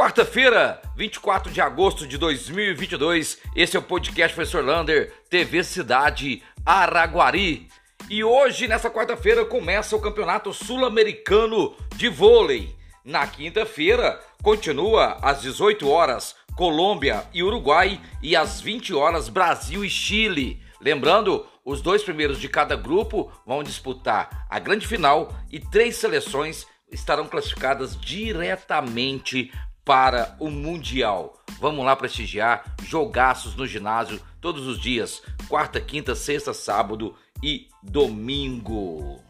[0.00, 7.68] Quarta-feira, 24 de agosto de 2022, esse é o podcast Professor Lander, TV Cidade Araguari.
[8.08, 12.74] E hoje, nessa quarta-feira, começa o Campeonato Sul-Americano de Vôlei.
[13.04, 19.90] Na quinta-feira, continua às 18 horas Colômbia e Uruguai e às 20 horas Brasil e
[19.90, 20.62] Chile.
[20.80, 26.66] Lembrando, os dois primeiros de cada grupo vão disputar a grande final e três seleções
[26.90, 29.52] estarão classificadas diretamente
[29.90, 31.36] para o Mundial.
[31.58, 39.20] Vamos lá prestigiar jogaços no ginásio todos os dias, quarta, quinta, sexta, sábado e domingo.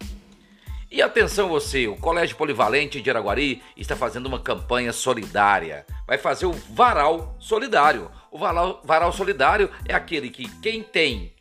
[0.90, 5.86] E atenção você, o Colégio Polivalente de Araguari está fazendo uma campanha solidária.
[6.06, 8.10] Vai fazer o Varal Solidário.
[8.30, 11.32] O Varal, varal Solidário é aquele que quem tem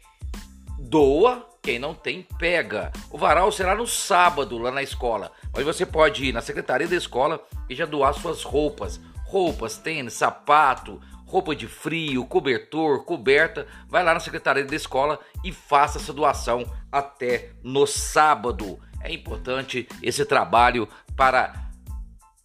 [0.79, 2.89] doa, quem não tem pega.
[3.11, 6.95] O varal será no sábado lá na escola, mas você pode ir na secretaria da
[6.95, 13.67] escola e já doar suas roupas, roupas, tênis, sapato, roupa de frio, cobertor, coberta.
[13.88, 18.80] Vai lá na secretaria da escola e faça essa doação até no sábado.
[19.02, 21.53] É importante esse trabalho para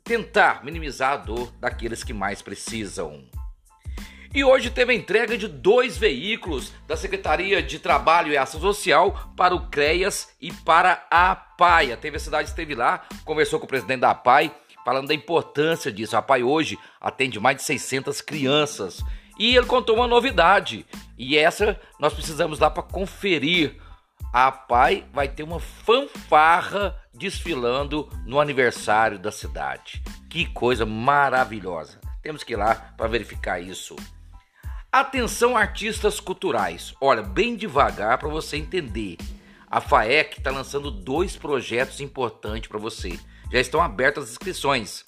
[0.05, 3.25] tentar minimizar a dor daqueles que mais precisam.
[4.35, 9.33] E hoje teve a entrega de dois veículos da Secretaria de Trabalho e Ação Social
[9.37, 11.93] para o CREAS e para a PAI.
[11.93, 16.17] A TV Cidade esteve lá, conversou com o presidente da PAI, falando da importância disso.
[16.17, 19.03] A PAI hoje atende mais de 600 crianças.
[19.39, 20.87] E ele contou uma novidade,
[21.19, 23.81] e essa nós precisamos lá para conferir.
[24.33, 30.03] A PAI vai ter uma fanfarra desfilando no aniversário da cidade.
[30.29, 32.01] Que coisa maravilhosa!
[32.23, 33.95] Temos que ir lá para verificar isso.
[34.91, 36.95] Atenção artistas culturais.
[37.01, 39.19] Olha, bem devagar para você entender.
[39.75, 43.19] A FAEC está lançando dois projetos importantes para você.
[43.53, 45.05] Já estão abertas as inscrições.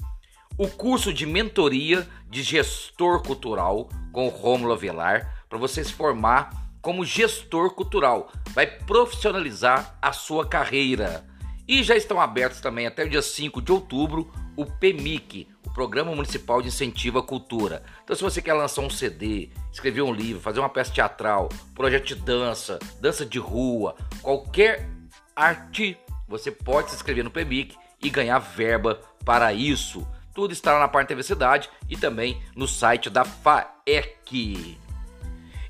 [0.59, 6.51] O curso de mentoria de gestor cultural com Rômulo Avelar para você se formar
[6.83, 8.33] como gestor cultural.
[8.55, 11.25] Vai profissionalizar a sua carreira.
[11.69, 16.63] E já estão abertos também até o dia 5 de outubro o PEMIC, Programa Municipal
[16.63, 17.83] de Incentivo à Cultura.
[18.03, 22.07] Então, se você quer lançar um CD, escrever um livro, fazer uma peça teatral, projeto
[22.07, 24.89] de dança, dança de rua, qualquer
[25.37, 30.09] arte, você pode se inscrever no PEBIC e ganhar verba para isso.
[30.35, 34.79] Tudo estará na parte da Cidade e também no site da FAEC.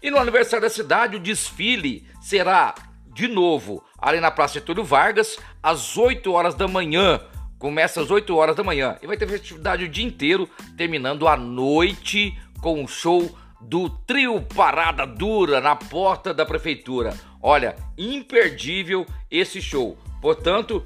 [0.00, 2.76] E no aniversário da cidade, o desfile será
[3.16, 7.18] de novo ali na Praça Getúlio Vargas, às 8 horas da manhã
[7.58, 11.38] Começa às 8 horas da manhã e vai ter festividade o dia inteiro, terminando à
[11.38, 17.16] noite com o show do Trio Parada Dura na porta da prefeitura.
[17.40, 19.96] Olha, imperdível esse show.
[20.20, 20.84] Portanto,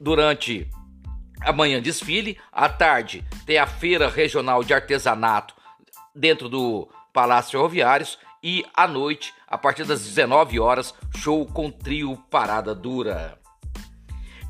[0.00, 0.68] durante
[1.40, 5.54] a manhã desfile, à tarde tem a feira regional de artesanato
[6.12, 12.16] dentro do Palácio Ferroviários e à noite, a partir das 19 horas, show com trio
[12.28, 13.38] Parada Dura.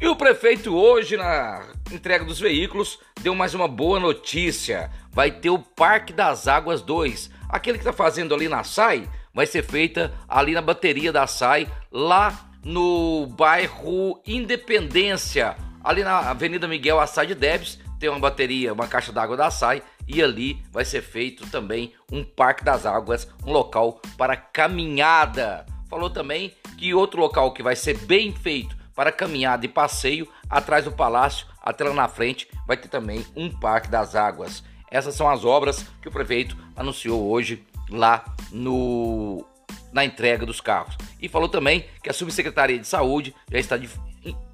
[0.00, 4.90] E o prefeito hoje, na entrega dos veículos, deu mais uma boa notícia.
[5.12, 7.30] Vai ter o Parque das Águas 2.
[7.50, 11.68] Aquele que está fazendo ali na SAI vai ser feita ali na bateria da SAI,
[11.92, 19.12] lá no bairro Independência, ali na Avenida Miguel Assad Debs, tem uma bateria, uma caixa
[19.12, 24.00] d'água da SAI e ali vai ser feito também um Parque das Águas, um local
[24.16, 25.66] para caminhada.
[25.88, 30.84] Falou também que outro local que vai ser bem feito para caminhada e passeio atrás
[30.84, 34.62] do palácio, até lá na frente vai ter também um parque das águas.
[34.90, 39.44] Essas são as obras que o prefeito anunciou hoje lá no
[39.92, 40.96] na entrega dos carros.
[41.20, 43.88] E falou também que a Subsecretaria de Saúde já está de,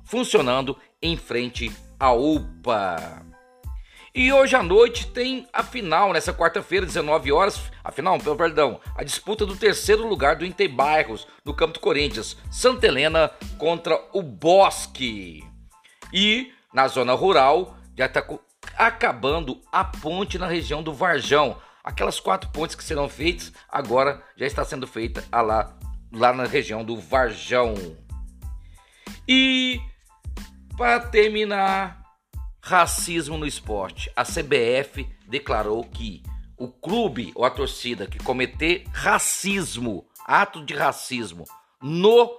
[0.05, 3.30] funcionando em frente à UPA.
[4.13, 7.71] E hoje à noite tem a final, nessa quarta-feira, 19 horas.
[7.85, 12.37] A final, perdão, a disputa do terceiro lugar do Inter Bairros, no campo do Corinthians.
[12.51, 15.45] Santa Helena contra o Bosque.
[16.13, 18.25] E na zona rural, já está
[18.77, 21.57] acabando a ponte na região do Varjão.
[21.85, 25.73] Aquelas quatro pontes que serão feitas, agora já está sendo feita lá,
[26.13, 27.75] lá na região do Varjão.
[29.27, 29.81] E
[30.77, 32.00] para terminar,
[32.63, 34.11] Racismo no esporte.
[34.15, 36.23] A CBF declarou que
[36.57, 41.45] o clube ou a torcida que cometer racismo, ato de racismo
[41.81, 42.31] no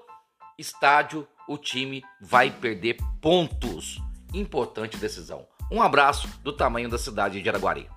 [0.58, 4.00] estádio, o time vai perder pontos.
[4.34, 5.48] Importante decisão.
[5.72, 7.90] Um abraço do tamanho da cidade de Araguari.